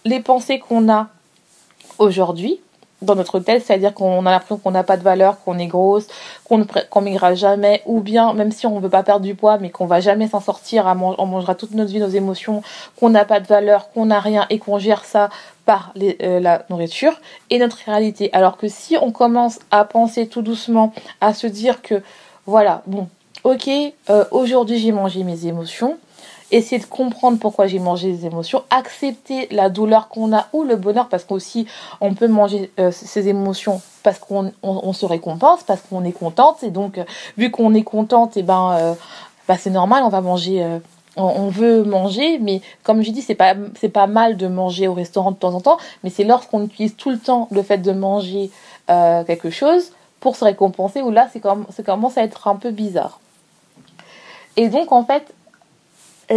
les 0.04 0.20
pensées 0.20 0.60
qu'on 0.60 0.88
a 0.88 1.08
aujourd'hui 1.98 2.60
dans 3.02 3.14
notre 3.14 3.38
tête, 3.40 3.64
c'est-à-dire 3.64 3.92
qu'on 3.94 4.24
a 4.26 4.30
l'impression 4.30 4.56
qu'on 4.56 4.70
n'a 4.70 4.82
pas 4.82 4.96
de 4.96 5.02
valeur, 5.02 5.42
qu'on 5.44 5.58
est 5.58 5.66
grosse, 5.66 6.06
qu'on 6.44 6.58
ne 6.58 6.64
qu'on 6.64 7.00
maigrira 7.00 7.34
jamais, 7.34 7.82
ou 7.86 8.00
bien 8.00 8.32
même 8.32 8.52
si 8.52 8.66
on 8.66 8.76
ne 8.76 8.80
veut 8.80 8.88
pas 8.88 9.02
perdre 9.02 9.24
du 9.24 9.34
poids, 9.34 9.58
mais 9.58 9.70
qu'on 9.70 9.86
va 9.86 10.00
jamais 10.00 10.28
s'en 10.28 10.40
sortir, 10.40 10.86
on 10.86 11.26
mangera 11.26 11.54
toute 11.54 11.72
notre 11.72 11.90
vie 11.90 12.00
nos 12.00 12.08
émotions, 12.08 12.62
qu'on 12.98 13.10
n'a 13.10 13.24
pas 13.24 13.40
de 13.40 13.46
valeur, 13.46 13.90
qu'on 13.92 14.06
n'a 14.06 14.20
rien 14.20 14.46
et 14.50 14.58
qu'on 14.58 14.78
gère 14.78 15.04
ça 15.04 15.28
par 15.64 15.92
euh, 16.00 16.40
la 16.40 16.64
nourriture 16.70 17.20
et 17.50 17.58
notre 17.58 17.78
réalité. 17.84 18.30
Alors 18.32 18.56
que 18.56 18.68
si 18.68 18.96
on 19.00 19.12
commence 19.12 19.58
à 19.70 19.84
penser 19.84 20.26
tout 20.26 20.42
doucement, 20.42 20.92
à 21.20 21.34
se 21.34 21.46
dire 21.46 21.82
que 21.82 22.02
voilà, 22.46 22.82
bon, 22.86 23.08
ok, 23.44 23.68
euh, 24.10 24.24
aujourd'hui 24.30 24.78
j'ai 24.78 24.92
mangé 24.92 25.22
mes 25.22 25.46
émotions, 25.46 25.98
essayer 26.52 26.78
de 26.78 26.86
comprendre 26.86 27.38
pourquoi 27.38 27.66
j'ai 27.66 27.78
mangé 27.78 28.12
des 28.12 28.26
émotions, 28.26 28.62
accepter 28.70 29.48
la 29.50 29.70
douleur 29.70 30.08
qu'on 30.08 30.34
a 30.36 30.46
ou 30.52 30.62
le 30.62 30.76
bonheur 30.76 31.08
parce 31.08 31.24
qu'aussi 31.24 31.66
on 32.00 32.14
peut 32.14 32.28
manger 32.28 32.70
euh, 32.78 32.90
ces 32.92 33.28
émotions 33.28 33.80
parce 34.02 34.18
qu'on 34.18 34.52
on, 34.62 34.92
se 34.92 35.06
récompense, 35.06 35.62
parce 35.62 35.80
qu'on 35.80 36.04
est 36.04 36.12
contente. 36.12 36.62
Et 36.62 36.70
donc 36.70 36.98
euh, 36.98 37.04
vu 37.38 37.50
qu'on 37.50 37.72
est 37.74 37.82
contente 37.82 38.36
et 38.36 38.40
eh 38.40 38.42
ben 38.42 38.72
euh, 38.72 38.94
bah, 39.48 39.56
c'est 39.58 39.70
normal, 39.70 40.02
on 40.04 40.08
va 40.08 40.20
manger 40.20 40.80
on, 41.14 41.48
veut 41.48 41.84
manger, 41.84 42.38
mais 42.38 42.62
comme 42.82 43.02
j'ai 43.02 43.12
dit, 43.12 43.20
c'est 43.20 43.34
pas 43.34 43.54
c'est 43.78 43.90
pas 43.90 44.06
mal 44.06 44.38
de 44.38 44.46
manger 44.46 44.88
au 44.88 44.94
restaurant 44.94 45.30
de 45.30 45.36
temps 45.36 45.54
en 45.54 45.60
temps, 45.60 45.76
mais 46.02 46.10
c'est 46.10 46.24
lorsqu'on 46.24 46.64
utilise 46.64 46.96
tout 46.96 47.10
le 47.10 47.18
temps 47.18 47.48
le 47.50 47.62
fait 47.62 47.78
de 47.78 47.92
manger 47.92 48.50
quelque 48.88 49.50
chose 49.50 49.92
pour 50.20 50.36
se 50.36 50.44
récompenser 50.44 51.02
où 51.02 51.10
là 51.10 51.28
c'est 51.32 51.40
comme 51.40 51.66
ça 51.70 51.82
commence 51.82 52.16
à 52.16 52.22
être 52.22 52.48
un 52.48 52.56
peu 52.56 52.70
bizarre. 52.70 53.20
Et 54.56 54.68
donc 54.68 54.90
en 54.90 55.04
fait, 55.04 55.34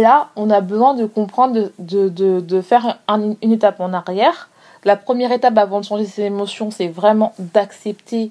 là, 0.00 0.28
on 0.36 0.50
a 0.50 0.60
besoin 0.60 0.94
de 0.94 1.06
comprendre, 1.06 1.70
de, 1.78 2.60
faire 2.60 2.98
une 3.08 3.52
étape 3.52 3.80
en 3.80 3.92
arrière. 3.92 4.50
La 4.84 4.96
première 4.96 5.32
étape 5.32 5.58
avant 5.58 5.80
de 5.80 5.84
changer 5.84 6.04
ses 6.04 6.22
émotions, 6.22 6.70
c'est 6.70 6.88
vraiment 6.88 7.32
d'accepter 7.38 8.30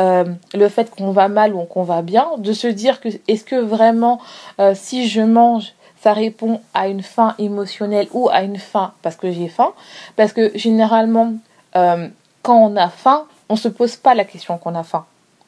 euh, 0.00 0.24
le 0.54 0.68
fait 0.68 0.90
qu'on 0.90 1.12
va 1.12 1.28
mal 1.28 1.54
ou 1.54 1.62
qu'on 1.64 1.82
va 1.82 2.02
bien, 2.02 2.28
de 2.38 2.52
se 2.52 2.66
dire 2.66 3.00
que 3.00 3.08
est-ce 3.28 3.44
que 3.44 3.56
vraiment 3.56 4.20
euh, 4.58 4.72
si 4.74 5.06
je 5.06 5.20
mange, 5.20 5.74
ça 6.00 6.12
répond 6.12 6.60
à 6.74 6.88
une 6.88 7.02
faim 7.02 7.34
émotionnelle 7.38 8.08
ou 8.12 8.28
à 8.30 8.42
une 8.42 8.56
faim 8.56 8.92
parce 9.02 9.16
que 9.16 9.30
j'ai 9.30 9.48
faim? 9.48 9.72
Parce 10.16 10.32
que 10.32 10.50
généralement, 10.56 11.34
euh, 11.76 12.08
quand 12.42 12.56
on 12.56 12.76
a 12.76 12.88
faim, 12.88 13.26
on 13.48 13.56
se 13.56 13.68
pose 13.68 13.96
pas 13.96 14.14
la 14.14 14.24
question 14.24 14.56
qu'on 14.58 14.74
a 14.74 14.82
faim. 14.82 15.04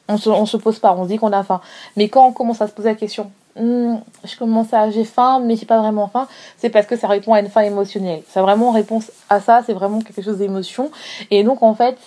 On 0.07 0.17
se, 0.17 0.29
on 0.29 0.45
se 0.45 0.57
pose 0.57 0.77
pas, 0.77 0.93
on 0.93 1.03
se 1.03 1.09
dit 1.09 1.17
qu'on 1.17 1.33
a 1.33 1.43
faim. 1.43 1.59
Mais 1.97 2.07
quand 2.07 2.25
on 2.25 2.31
commence 2.31 2.61
à 2.61 2.67
se 2.67 2.71
poser 2.71 2.89
la 2.89 2.95
question, 2.95 3.31
hmm, 3.55 3.97
je 4.23 4.37
commence 4.37 4.73
à, 4.73 4.89
j'ai 4.91 5.05
faim, 5.05 5.41
mais 5.43 5.55
j'ai 5.55 5.65
pas 5.65 5.79
vraiment 5.79 6.07
faim, 6.07 6.27
c'est 6.57 6.69
parce 6.69 6.85
que 6.85 6.95
ça 6.95 7.07
répond 7.07 7.33
à 7.33 7.39
une 7.39 7.49
faim 7.49 7.61
émotionnelle. 7.61 8.21
Ça 8.29 8.41
vraiment 8.41 8.71
réponse 8.71 9.11
à 9.29 9.39
ça, 9.39 9.61
c'est 9.65 9.73
vraiment 9.73 10.01
quelque 10.01 10.21
chose 10.21 10.37
d'émotion. 10.37 10.91
Et 11.31 11.43
donc, 11.43 11.63
en 11.63 11.73
fait, 11.73 11.97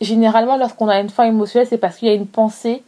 généralement, 0.00 0.56
lorsqu'on 0.56 0.88
a 0.88 1.00
une 1.00 1.10
faim 1.10 1.24
émotionnelle, 1.24 1.68
c'est 1.68 1.78
parce 1.78 1.96
qu'il 1.96 2.08
y 2.08 2.10
a 2.10 2.14
une 2.14 2.26
pensée 2.26 2.82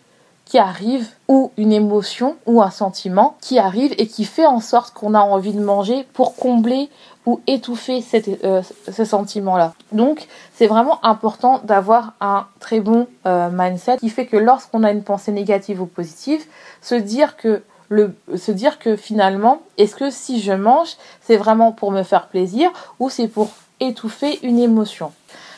qui 0.50 0.58
arrive 0.58 1.06
ou 1.28 1.52
une 1.56 1.72
émotion 1.72 2.36
ou 2.44 2.60
un 2.60 2.70
sentiment 2.70 3.36
qui 3.40 3.60
arrive 3.60 3.94
et 3.98 4.08
qui 4.08 4.24
fait 4.24 4.46
en 4.46 4.58
sorte 4.58 4.92
qu'on 4.94 5.14
a 5.14 5.20
envie 5.20 5.52
de 5.52 5.60
manger 5.60 6.04
pour 6.12 6.34
combler 6.34 6.88
ou 7.24 7.40
étouffer 7.46 8.00
cette, 8.00 8.42
euh, 8.42 8.60
ce 8.90 9.04
sentiment-là. 9.04 9.74
Donc, 9.92 10.26
c'est 10.54 10.66
vraiment 10.66 11.04
important 11.04 11.60
d'avoir 11.62 12.14
un 12.20 12.46
très 12.58 12.80
bon 12.80 13.06
euh, 13.26 13.48
mindset 13.52 13.98
qui 13.98 14.08
fait 14.08 14.26
que 14.26 14.36
lorsqu'on 14.36 14.82
a 14.82 14.90
une 14.90 15.04
pensée 15.04 15.30
négative 15.30 15.80
ou 15.82 15.86
positive, 15.86 16.42
se 16.82 16.96
dire 16.96 17.36
que 17.36 17.62
se 17.90 18.52
dire 18.52 18.78
que 18.78 18.96
finalement, 18.96 19.62
est-ce 19.78 19.96
que 19.96 20.10
si 20.10 20.40
je 20.40 20.52
mange, 20.52 20.90
c'est 21.22 21.36
vraiment 21.36 21.72
pour 21.72 21.90
me 21.90 22.02
faire 22.02 22.28
plaisir 22.28 22.70
ou 22.98 23.10
c'est 23.10 23.28
pour 23.28 23.50
étouffer 23.80 24.38
une 24.42 24.58
émotion? 24.58 25.12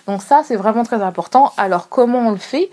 Donc 0.07 0.23
ça, 0.23 0.43
c'est 0.45 0.57
vraiment 0.57 0.85
très 0.85 1.03
important. 1.03 1.53
Alors 1.57 1.89
comment 1.89 2.21
on 2.21 2.31
le 2.31 2.37
fait? 2.39 2.71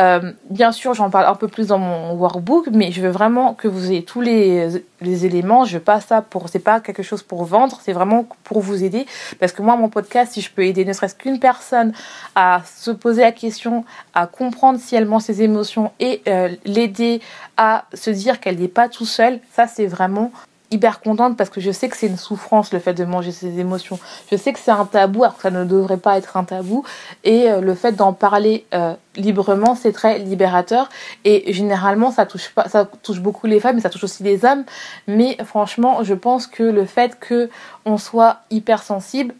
Euh, 0.00 0.32
bien 0.48 0.70
sûr, 0.70 0.94
j'en 0.94 1.10
parle 1.10 1.26
un 1.26 1.34
peu 1.34 1.48
plus 1.48 1.68
dans 1.68 1.78
mon 1.78 2.12
workbook, 2.12 2.68
mais 2.72 2.92
je 2.92 3.00
veux 3.00 3.10
vraiment 3.10 3.54
que 3.54 3.66
vous 3.66 3.90
ayez 3.90 4.04
tous 4.04 4.20
les, 4.20 4.68
les 5.00 5.26
éléments. 5.26 5.64
Je 5.64 5.78
pas 5.78 6.00
ça 6.00 6.22
pour, 6.22 6.48
c'est 6.48 6.60
pas 6.60 6.80
quelque 6.80 7.02
chose 7.02 7.22
pour 7.22 7.44
vendre, 7.44 7.80
c'est 7.82 7.92
vraiment 7.92 8.26
pour 8.44 8.60
vous 8.60 8.84
aider. 8.84 9.06
Parce 9.40 9.52
que 9.52 9.60
moi, 9.60 9.76
mon 9.76 9.88
podcast, 9.88 10.32
si 10.34 10.40
je 10.40 10.50
peux 10.52 10.64
aider 10.64 10.84
ne 10.84 10.92
serait-ce 10.92 11.16
qu'une 11.16 11.40
personne 11.40 11.92
à 12.36 12.62
se 12.64 12.92
poser 12.92 13.22
la 13.22 13.32
question, 13.32 13.84
à 14.14 14.26
comprendre 14.28 14.78
si 14.78 14.94
elle 14.94 15.06
ment 15.06 15.20
ses 15.20 15.42
émotions 15.42 15.90
et 15.98 16.22
euh, 16.28 16.54
l'aider 16.64 17.20
à 17.56 17.84
se 17.92 18.10
dire 18.10 18.38
qu'elle 18.38 18.58
n'est 18.58 18.68
pas 18.68 18.88
tout 18.88 19.06
seule, 19.06 19.40
ça 19.52 19.66
c'est 19.66 19.86
vraiment 19.86 20.30
hyper 20.70 21.00
contente 21.00 21.36
parce 21.36 21.50
que 21.50 21.60
je 21.60 21.70
sais 21.70 21.88
que 21.88 21.96
c'est 21.96 22.06
une 22.06 22.16
souffrance 22.16 22.72
le 22.72 22.78
fait 22.78 22.94
de 22.94 23.04
manger 23.04 23.32
ses 23.32 23.58
émotions. 23.58 23.98
Je 24.30 24.36
sais 24.36 24.52
que 24.52 24.58
c'est 24.58 24.70
un 24.70 24.84
tabou 24.84 25.24
alors 25.24 25.36
que 25.36 25.42
ça 25.42 25.50
ne 25.50 25.64
devrait 25.64 25.96
pas 25.96 26.18
être 26.18 26.36
un 26.36 26.44
tabou. 26.44 26.84
Et 27.24 27.50
euh, 27.50 27.60
le 27.60 27.74
fait 27.74 27.92
d'en 27.92 28.12
parler 28.12 28.66
euh, 28.74 28.94
librement 29.16 29.74
c'est 29.74 29.92
très 29.92 30.18
libérateur. 30.18 30.88
Et 31.24 31.52
généralement 31.52 32.10
ça 32.10 32.26
touche 32.26 32.50
pas 32.50 32.68
ça 32.68 32.88
touche 33.02 33.20
beaucoup 33.20 33.46
les 33.46 33.60
femmes 33.60 33.76
mais 33.76 33.82
ça 33.82 33.90
touche 33.90 34.04
aussi 34.04 34.22
les 34.22 34.44
hommes. 34.44 34.64
Mais 35.06 35.38
franchement 35.44 36.02
je 36.02 36.14
pense 36.14 36.46
que 36.46 36.62
le 36.62 36.84
fait 36.84 37.18
que 37.18 37.48
on 37.84 37.98
soit 37.98 38.38
hypersensible 38.50 39.34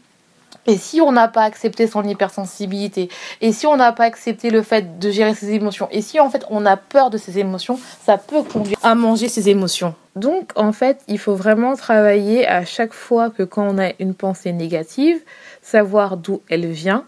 et 0.68 0.76
si 0.76 1.00
on 1.00 1.10
n'a 1.12 1.26
pas 1.26 1.42
accepté 1.42 1.86
son 1.86 2.04
hypersensibilité, 2.04 3.08
et 3.40 3.52
si 3.52 3.66
on 3.66 3.76
n'a 3.76 3.92
pas 3.92 4.04
accepté 4.04 4.50
le 4.50 4.62
fait 4.62 4.98
de 4.98 5.10
gérer 5.10 5.34
ses 5.34 5.52
émotions, 5.52 5.88
et 5.90 6.02
si 6.02 6.20
en 6.20 6.30
fait 6.30 6.44
on 6.50 6.66
a 6.66 6.76
peur 6.76 7.10
de 7.10 7.18
ses 7.18 7.38
émotions, 7.38 7.80
ça 8.04 8.18
peut 8.18 8.42
conduire 8.42 8.78
à 8.82 8.94
manger 8.94 9.28
ses 9.28 9.48
émotions. 9.48 9.94
Donc 10.14 10.52
en 10.56 10.72
fait, 10.72 11.00
il 11.08 11.18
faut 11.18 11.34
vraiment 11.34 11.74
travailler 11.74 12.46
à 12.46 12.64
chaque 12.64 12.92
fois 12.92 13.30
que 13.30 13.42
quand 13.42 13.66
on 13.66 13.78
a 13.78 13.92
une 13.98 14.14
pensée 14.14 14.52
négative, 14.52 15.18
savoir 15.62 16.18
d'où 16.18 16.42
elle 16.50 16.66
vient, 16.66 17.04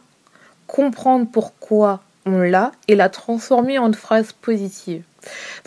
comprendre 0.67 1.27
pourquoi 1.31 2.01
on 2.27 2.39
l'a 2.39 2.73
et 2.89 2.97
la 2.97 3.09
transformer 3.09 3.79
en 3.79 3.89
une 3.89 3.95
phrase 3.95 4.33
positive. 4.33 5.03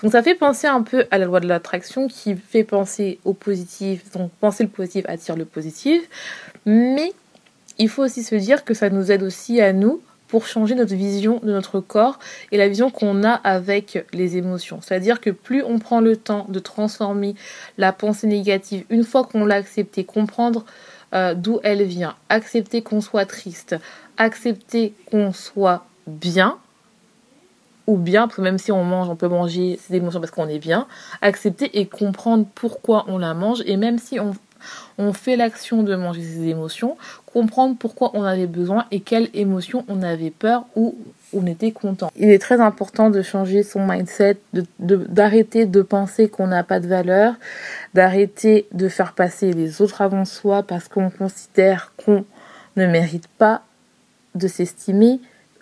Donc 0.01 0.13
ça 0.13 0.23
fait 0.23 0.35
penser 0.35 0.65
un 0.65 0.81
peu 0.81 1.05
à 1.11 1.19
la 1.19 1.25
loi 1.25 1.39
de 1.39 1.47
l'attraction 1.47 2.07
qui 2.07 2.35
fait 2.35 2.63
penser 2.63 3.19
au 3.23 3.33
positif, 3.33 4.11
donc 4.13 4.31
penser 4.39 4.63
le 4.63 4.69
positif 4.69 5.05
attire 5.07 5.35
le 5.35 5.45
positif, 5.45 6.01
mais 6.65 7.13
il 7.77 7.89
faut 7.89 8.03
aussi 8.03 8.23
se 8.23 8.35
dire 8.35 8.63
que 8.63 8.73
ça 8.73 8.89
nous 8.89 9.11
aide 9.11 9.23
aussi 9.23 9.61
à 9.61 9.73
nous 9.73 10.01
pour 10.27 10.47
changer 10.47 10.73
notre 10.73 10.95
vision 10.95 11.39
de 11.43 11.51
notre 11.51 11.79
corps 11.79 12.17
et 12.51 12.57
la 12.57 12.67
vision 12.67 12.89
qu'on 12.89 13.23
a 13.23 13.33
avec 13.33 14.03
les 14.13 14.35
émotions. 14.35 14.79
C'est-à-dire 14.81 15.21
que 15.21 15.29
plus 15.29 15.63
on 15.63 15.77
prend 15.77 16.01
le 16.01 16.17
temps 16.17 16.47
de 16.49 16.57
transformer 16.57 17.35
la 17.77 17.93
pensée 17.93 18.25
négative, 18.25 18.83
une 18.89 19.03
fois 19.03 19.25
qu'on 19.25 19.45
l'a 19.45 19.55
acceptée, 19.55 20.03
comprendre 20.03 20.65
euh, 21.13 21.35
d'où 21.35 21.59
elle 21.61 21.83
vient, 21.83 22.15
accepter 22.29 22.81
qu'on 22.81 22.99
soit 22.99 23.27
triste, 23.27 23.75
accepter 24.17 24.95
qu'on 25.11 25.33
soit 25.33 25.85
bien, 26.07 26.57
ou 27.85 27.97
bien, 27.97 28.27
parce 28.27 28.37
que 28.37 28.41
même 28.41 28.57
si 28.57 28.71
on 28.71 28.83
mange, 28.83 29.09
on 29.09 29.15
peut 29.15 29.27
manger 29.27 29.79
ses 29.85 29.97
émotions 29.97 30.19
parce 30.19 30.31
qu'on 30.31 30.47
est 30.47 30.57
bien, 30.57 30.87
accepter 31.21 31.79
et 31.79 31.85
comprendre 31.85 32.47
pourquoi 32.55 33.05
on 33.07 33.19
la 33.19 33.35
mange, 33.35 33.61
et 33.67 33.77
même 33.77 33.99
si 33.99 34.19
on 34.19 34.33
on 34.97 35.13
fait 35.13 35.35
l'action 35.35 35.83
de 35.83 35.95
manger 35.95 36.23
ses 36.23 36.47
émotions, 36.47 36.97
comprendre 37.25 37.75
pourquoi 37.77 38.11
on 38.13 38.23
avait 38.23 38.47
besoin 38.47 38.85
et 38.91 38.99
quelles 38.99 39.29
émotions 39.33 39.85
on 39.87 40.01
avait 40.01 40.31
peur 40.31 40.65
ou 40.75 40.95
on 41.33 41.45
était 41.47 41.71
content. 41.71 42.11
Il 42.15 42.29
est 42.29 42.39
très 42.39 42.61
important 42.61 43.09
de 43.09 43.21
changer 43.21 43.63
son 43.63 43.85
mindset, 43.85 44.37
d'arrêter 44.79 45.65
de, 45.65 45.81
penser 45.81 46.29
qu'on 46.29 46.47
n'a 46.47 46.63
pas 46.63 46.79
de 46.79 46.87
valeur, 46.87 47.33
d'arrêter 47.93 48.67
de 48.71 48.87
faire 48.87 49.13
passer 49.13 49.51
les 49.51 49.81
autres 49.81 50.01
avant 50.01 50.25
soi 50.25 50.63
parce 50.63 50.87
qu'on 50.87 51.09
considère 51.09 51.93
qu'on 52.03 52.23
ne 52.75 52.85
mérite 52.85 53.27
pas 53.27 53.63
de 54.35 54.47
s'estimer, 54.47 55.19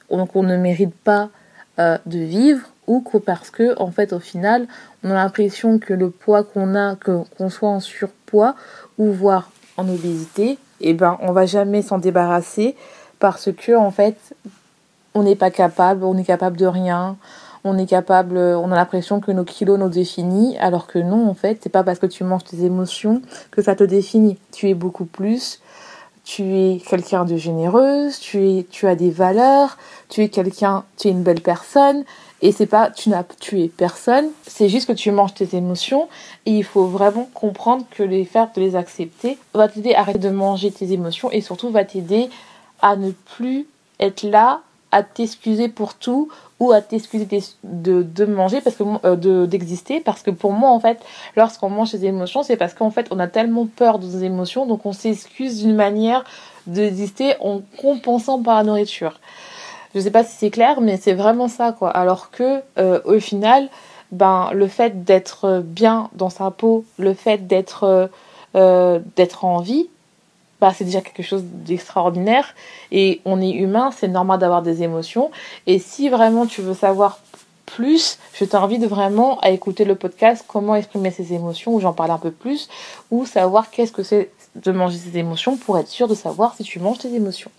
donc 0.10 0.36
on 0.36 0.44
ne 0.44 0.58
mérite 0.58 0.94
pas 0.94 1.30
euh, 1.80 1.98
de 2.06 2.20
vivre 2.20 2.71
ou 2.88 3.02
que 3.02 3.18
parce 3.18 3.50
que 3.50 3.80
en 3.80 3.92
fait 3.92 4.14
au 4.14 4.20
final 4.20 4.68
on 5.04 5.12
a 5.12 5.16
l'impression 5.16 5.80
que 5.80 5.94
le 5.94 6.10
poids 6.10 6.44
qu'on 6.44 6.76
a 6.76 6.96
qu'on 6.96 7.50
soit 7.50 7.70
en 7.70 7.80
surpoids 7.80 8.56
ou 8.98 9.12
voire 9.12 9.52
en 9.78 9.88
obésité, 9.88 10.58
eh 10.82 10.94
ben 10.94 11.18
on 11.22 11.32
va 11.32 11.46
jamais 11.46 11.82
s'en 11.82 11.98
débarrasser 11.98 12.76
parce 13.20 13.50
que 13.52 13.76
en 13.76 13.92
fait 13.92 14.18
on 15.14 15.24
n'est 15.24 15.36
pas 15.36 15.52
capable, 15.52 16.04
on 16.04 16.18
est 16.18 16.24
capable 16.24 16.58
de 16.58 16.66
rien, 16.66 17.18
on 17.64 17.78
est 17.78 17.86
capable, 17.86 18.38
on 18.38 18.72
a 18.72 18.76
l'impression 18.76 19.20
que 19.20 19.32
nos 19.32 19.44
kilos 19.44 19.80
nous 19.80 19.90
définissent, 19.90 20.58
alors 20.60 20.88
que 20.88 21.00
non 21.00 21.30
en 21.30 21.34
fait 21.34 21.60
c'est 21.62 21.70
pas 21.70 21.84
parce 21.84 22.00
que 22.00 22.06
tu 22.06 22.24
manges 22.24 22.46
tes 22.46 22.64
émotions 22.64 23.22
que 23.52 23.62
ça 23.62 23.76
te 23.76 23.84
définit. 23.84 24.38
Tu 24.52 24.70
es 24.70 24.74
beaucoup 24.74 25.06
plus, 25.06 25.60
tu 26.24 26.44
es 26.44 26.82
quelqu'un 26.88 27.26
de 27.26 27.36
généreuse, 27.36 28.20
tu 28.20 28.48
es, 28.48 28.66
tu 28.70 28.88
as 28.88 28.96
des 28.96 29.12
valeurs, 29.12 29.78
tu 30.10 30.22
es 30.22 30.30
quelqu'un, 30.30 30.84
tu 30.98 31.10
es 31.10 31.12
une 31.12 31.24
belle 31.24 31.42
personne 31.42 32.04
et 32.42 32.52
c'est 32.52 32.66
pas, 32.66 32.90
tu 32.90 33.10
n'as 33.10 33.24
tué 33.24 33.72
personne, 33.76 34.30
c'est 34.48 34.68
juste 34.68 34.88
que 34.88 34.94
tu 34.94 35.12
manges 35.12 35.34
tes 35.34 35.56
émotions 35.56 36.10
et 36.46 36.52
il 36.52 36.64
faut 36.64 36.86
vraiment 36.86 37.30
comprendre 37.34 37.86
que 37.92 38.04
les 38.04 38.26
faire, 38.26 38.50
de 38.56 38.62
les 38.62 38.76
accepter, 38.76 39.38
va 39.54 39.68
t'aider 39.68 39.94
à 39.94 40.00
arrêter 40.00 40.20
de 40.20 40.30
manger 40.30 40.72
tes 40.72 40.92
émotions 40.92 41.32
et 41.32 41.42
surtout 41.42 41.70
va 41.70 41.86
t'aider 41.86 42.30
à 42.82 42.96
ne 42.96 43.12
plus 43.12 43.68
être 44.00 44.24
là 44.24 44.62
à 44.92 45.04
t'excuser 45.04 45.70
pour 45.70 45.94
tout 45.94 46.30
ou 46.60 46.72
à 46.72 46.82
t'excuser 46.82 47.26
de, 47.64 48.04
de, 48.04 48.26
manger 48.26 48.60
parce 48.60 48.76
que 48.76 48.84
euh, 49.06 49.16
de 49.16 49.46
d'exister 49.46 50.02
parce 50.02 50.22
que 50.22 50.32
pour 50.32 50.52
moi 50.52 50.70
en 50.70 50.80
fait 50.82 51.00
lorsqu'on 51.38 51.70
mange 51.70 51.90
ses 51.90 52.06
émotions 52.06 52.44
c'est 52.44 52.58
parce 52.58 52.74
qu'en 52.74 52.92
fait 52.92 53.08
on 53.10 53.20
a 53.20 53.28
tellement 53.28 53.68
peur 53.68 54.00
de 54.00 54.06
nos 54.06 54.20
émotions 54.20 54.66
donc 54.66 54.86
on 54.86 54.92
s'excuse 54.92 55.64
d'une 55.64 55.76
manière 55.76 56.26
d'exister 56.68 57.36
en 57.40 57.62
compensant 57.78 58.42
par 58.42 58.58
la 58.58 58.64
nourriture 58.64 59.20
je 59.94 60.00
sais 60.00 60.12
pas 60.12 60.24
si 60.24 60.36
c'est 60.36 60.50
clair, 60.50 60.82
mais 60.82 60.98
c'est 60.98 61.14
vraiment 61.14 61.48
ça, 61.48 61.72
quoi. 61.72 61.90
Alors 61.90 62.32
que, 62.32 62.62
euh, 62.78 63.00
au 63.06 63.20
final, 63.20 63.70
ben, 64.12 64.50
le 64.54 64.68
fait 64.68 65.04
d'être 65.04 65.62
bien 65.64 66.10
dans 66.14 66.30
sa 66.30 66.52
peau, 66.52 66.86
le 66.98 67.14
fait 67.14 67.48
d'être 67.48 68.10
euh, 68.56 69.00
d'être 69.16 69.46
en 69.46 69.62
vie, 69.62 69.88
bah, 70.60 70.74
c'est 70.76 70.84
déjà 70.84 71.02
quelque 71.02 71.24
chose 71.24 71.44
d'extraordinaire. 71.44 72.54
Et 72.92 73.22
on 73.26 73.42
est 73.42 73.52
humain, 73.52 73.92
c'est 73.98 74.08
normal 74.10 74.40
d'avoir 74.40 74.62
des 74.62 74.84
émotions. 74.84 75.32
Et 75.68 75.80
si 75.80 76.10
vraiment 76.10 76.46
tu 76.46 76.62
veux 76.62 76.74
savoir 76.74 77.20
plus, 77.76 78.18
je 78.34 78.46
t'invite 78.46 78.86
vraiment 78.86 79.40
à 79.40 79.50
écouter 79.50 79.86
le 79.86 79.96
podcast 79.96 80.44
Comment 80.48 80.76
exprimer 80.76 81.12
ses 81.12 81.34
émotions, 81.34 81.74
où 81.74 81.80
j'en 81.80 81.94
parle 81.94 82.12
un 82.12 82.18
peu 82.18 82.32
plus, 82.32 82.70
ou 83.12 83.26
savoir 83.26 83.70
qu'est-ce 83.70 83.92
que 83.92 84.04
c'est 84.04 84.32
de 84.56 84.72
manger 84.72 84.98
ses 84.98 85.18
émotions 85.18 85.56
pour 85.56 85.78
être 85.78 85.88
sûr 85.88 86.08
de 86.08 86.16
savoir 86.16 86.56
si 86.56 86.64
tu 86.64 86.80
manges 86.80 87.00
tes 87.00 87.14
émotions. 87.14 87.52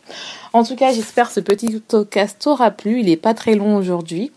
En 0.53 0.63
tout 0.63 0.77
cas, 0.77 0.93
j'espère 0.93 1.29
que 1.29 1.35
ce 1.35 1.41
petit 1.41 1.81
podcast 1.81 2.37
t'aura 2.41 2.71
plu. 2.71 3.01
Il 3.01 3.07
n'est 3.07 3.17
pas 3.17 3.35
très 3.35 3.55
long 3.55 3.77
aujourd'hui. 3.77 4.31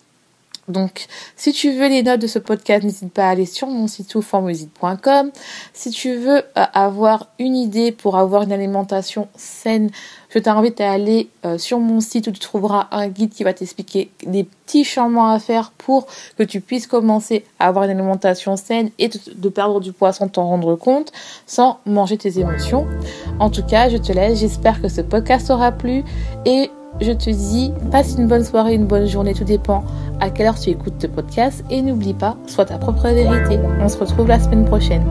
Donc, 0.67 1.05
si 1.35 1.53
tu 1.53 1.71
veux 1.71 1.87
les 1.87 2.01
notes 2.01 2.21
de 2.21 2.27
ce 2.27 2.39
podcast, 2.39 2.83
n'hésite 2.83 3.13
pas 3.13 3.27
à 3.27 3.29
aller 3.29 3.45
sur 3.45 3.67
mon 3.67 3.87
site 3.87 4.15
oufformusite.com. 4.15 5.31
Si 5.73 5.91
tu 5.91 6.15
veux 6.15 6.37
euh, 6.37 6.41
avoir 6.73 7.27
une 7.37 7.55
idée 7.55 7.91
pour 7.91 8.17
avoir 8.17 8.43
une 8.43 8.51
alimentation 8.51 9.27
saine, 9.35 9.91
je 10.29 10.39
t'invite 10.39 10.81
à 10.81 10.91
aller 10.91 11.29
euh, 11.45 11.59
sur 11.59 11.79
mon 11.79 11.99
site 12.01 12.27
où 12.27 12.31
tu 12.31 12.39
trouveras 12.39 12.87
un 12.91 13.07
guide 13.09 13.29
qui 13.29 13.43
va 13.43 13.53
t'expliquer 13.53 14.09
des 14.25 14.43
petits 14.43 14.83
changements 14.83 15.31
à 15.31 15.37
faire 15.37 15.71
pour 15.77 16.07
que 16.37 16.43
tu 16.43 16.61
puisses 16.61 16.87
commencer 16.87 17.45
à 17.59 17.67
avoir 17.67 17.85
une 17.85 17.91
alimentation 17.91 18.55
saine 18.57 18.89
et 18.97 19.07
de 19.07 19.49
perdre 19.49 19.79
du 19.79 19.93
poids 19.93 20.13
sans 20.13 20.27
t'en 20.29 20.47
rendre 20.47 20.75
compte, 20.75 21.11
sans 21.45 21.79
manger 21.85 22.17
tes 22.17 22.39
émotions. 22.39 22.87
En 23.39 23.51
tout 23.51 23.63
cas, 23.63 23.89
je 23.89 23.97
te 23.97 24.11
laisse. 24.11 24.39
J'espère 24.39 24.81
que 24.81 24.89
ce 24.89 25.01
podcast 25.01 25.47
t'aura 25.47 25.71
plu 25.71 26.03
et 26.45 26.71
je 27.01 27.11
te 27.11 27.29
dis, 27.29 27.71
passe 27.91 28.15
une 28.17 28.27
bonne 28.27 28.43
soirée, 28.43 28.73
une 28.73 28.85
bonne 28.85 29.05
journée, 29.05 29.33
tout 29.33 29.43
dépend 29.43 29.83
à 30.19 30.29
quelle 30.29 30.47
heure 30.47 30.59
tu 30.59 30.69
écoutes 30.69 31.01
ce 31.01 31.07
podcast. 31.07 31.63
Et 31.69 31.81
n'oublie 31.81 32.13
pas, 32.13 32.37
sois 32.47 32.65
ta 32.65 32.77
propre 32.77 33.09
vérité. 33.09 33.59
On 33.79 33.89
se 33.89 33.97
retrouve 33.97 34.27
la 34.27 34.39
semaine 34.39 34.65
prochaine. 34.65 35.03